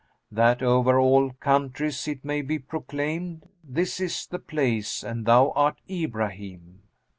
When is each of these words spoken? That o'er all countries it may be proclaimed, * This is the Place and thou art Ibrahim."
That 0.31 0.63
o'er 0.63 0.99
all 0.99 1.29
countries 1.33 2.07
it 2.07 2.25
may 2.25 2.41
be 2.41 2.57
proclaimed, 2.57 3.47
* 3.57 3.63
This 3.77 3.99
is 3.99 4.25
the 4.25 4.39
Place 4.39 5.03
and 5.03 5.27
thou 5.27 5.51
art 5.51 5.77
Ibrahim." 5.87 6.81